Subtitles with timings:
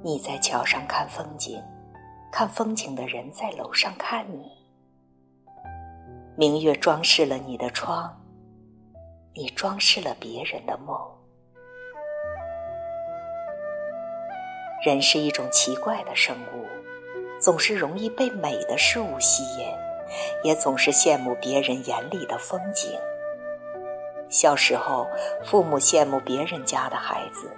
[0.00, 1.60] 你在桥上看风景，
[2.30, 4.48] 看风景的人在楼上看你。
[6.36, 8.16] 明月装饰了你的窗，
[9.34, 10.96] 你装饰了别人的梦。
[14.84, 16.64] 人是一种奇怪的生物，
[17.40, 19.66] 总是容易被美的事物吸引，
[20.44, 22.96] 也总是羡慕别人眼里的风景。
[24.28, 25.08] 小时候，
[25.44, 27.50] 父母羡慕别人家的孩子，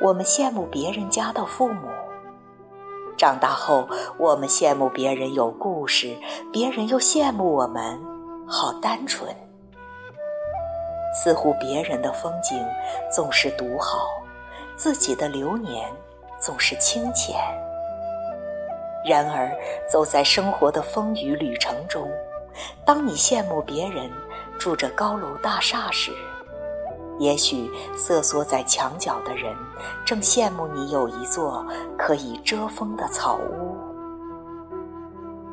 [0.00, 1.88] 我们羡慕别人家的父母；
[3.16, 3.88] 长大后，
[4.18, 6.16] 我们羡慕别人有故事，
[6.52, 8.00] 别人又羡慕我们
[8.46, 9.34] 好单纯。
[11.12, 12.64] 似乎别人的风景
[13.10, 14.06] 总是独好，
[14.76, 15.90] 自己的流年
[16.38, 17.36] 总是清浅。
[19.04, 19.50] 然而，
[19.88, 22.08] 走在生活的风雨旅程中，
[22.84, 24.10] 当你羡慕别人，
[24.58, 26.12] 住着高楼大厦时，
[27.20, 29.54] 也许瑟缩在墙角的人
[30.04, 31.64] 正羡慕你有一座
[31.96, 33.76] 可以遮风的草屋。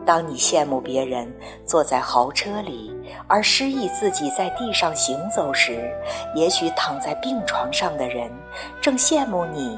[0.05, 1.31] 当你羡慕别人
[1.65, 2.95] 坐在豪车里，
[3.27, 5.93] 而失意自己在地上行走时，
[6.33, 8.31] 也许躺在病床上的人
[8.81, 9.77] 正羡慕你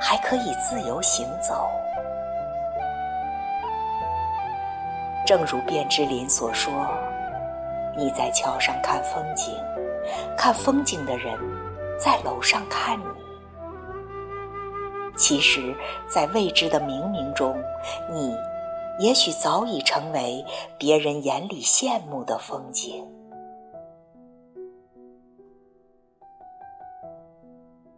[0.00, 1.68] 还可以自由行走。
[5.24, 6.72] 正如卞之琳所说。
[7.96, 9.52] 你在桥上看风景，
[10.36, 11.38] 看风景的人
[11.98, 13.04] 在楼上看你。
[15.16, 15.74] 其实，
[16.08, 17.54] 在未知的冥冥中，
[18.10, 18.34] 你
[18.98, 20.44] 也许早已成为
[20.78, 23.06] 别人眼里羡慕的风景。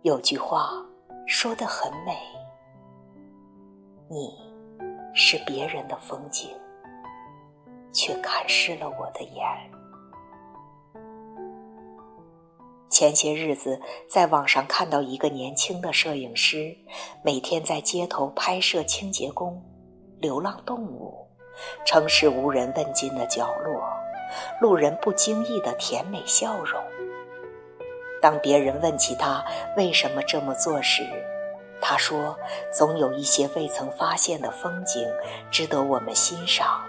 [0.02, 0.70] 有句话
[1.28, 2.16] 说得很美
[4.10, 4.36] ：“你
[5.14, 6.50] 是别人的风景，
[7.92, 9.46] 却看湿了我的眼。”
[12.92, 16.76] 前些日子，在网上看到一个年轻的摄影师，
[17.24, 19.64] 每天在街头拍摄清洁工、
[20.20, 21.26] 流浪动物、
[21.86, 23.82] 城市无人问津的角落、
[24.60, 26.78] 路人不经意的甜美笑容。
[28.20, 29.42] 当别人问起他
[29.74, 31.02] 为什么这么做时，
[31.80, 32.38] 他说
[32.70, 35.08] ：“总有一些未曾发现的风景，
[35.50, 36.84] 值得我们欣赏。”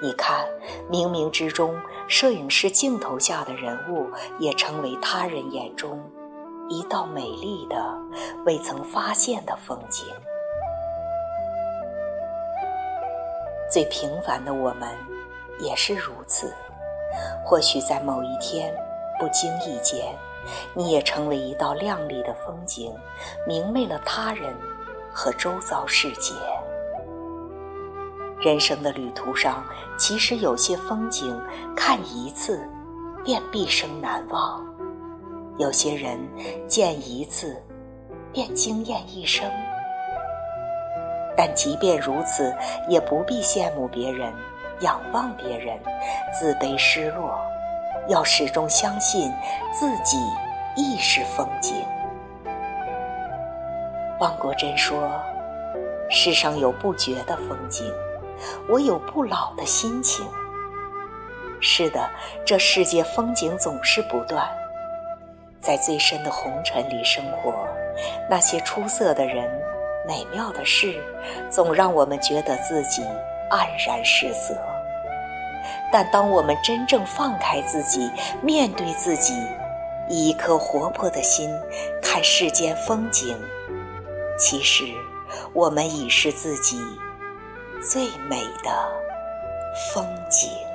[0.00, 0.46] 你看，
[0.88, 1.76] 冥冥之中，
[2.06, 6.00] 摄影师镜头下的人物，也成为他人眼中
[6.68, 7.76] 一道美丽的、
[8.46, 10.06] 未曾发现的风景。
[13.68, 14.88] 最平凡的我们，
[15.58, 16.54] 也是如此。
[17.44, 18.72] 或许在某一天，
[19.18, 20.14] 不经意间，
[20.74, 22.94] 你也成为一道亮丽的风景，
[23.46, 24.54] 明媚了他人
[25.12, 26.34] 和周遭世界。
[28.40, 29.64] 人生的旅途上，
[29.98, 31.36] 其实有些风景
[31.74, 32.68] 看一次，
[33.24, 34.62] 便毕生难忘；
[35.58, 36.16] 有些人
[36.68, 37.60] 见一次，
[38.32, 39.44] 便惊艳一生。
[41.36, 42.54] 但即便如此，
[42.88, 44.32] 也不必羡慕别人、
[44.82, 45.76] 仰望别人、
[46.32, 47.36] 自卑失落，
[48.06, 49.32] 要始终相信
[49.72, 50.16] 自己
[50.76, 51.74] 亦是风景。
[54.20, 55.10] 汪国真说
[56.08, 57.84] ：“世上有不绝的风景。”
[58.68, 60.26] 我有不老的心情。
[61.60, 62.08] 是的，
[62.44, 64.48] 这世界风景总是不断，
[65.60, 67.52] 在最深的红尘里生活，
[68.30, 69.50] 那些出色的人、
[70.06, 71.02] 美妙的事，
[71.50, 73.02] 总让我们觉得自己
[73.50, 74.56] 黯然失色。
[75.92, 78.08] 但当我们真正放开自己，
[78.40, 79.34] 面对自己，
[80.08, 81.50] 以一颗活泼的心
[82.00, 83.36] 看世间风景，
[84.38, 84.84] 其实
[85.52, 86.78] 我们已是自己。
[87.80, 88.70] 最美的
[89.92, 90.67] 风景。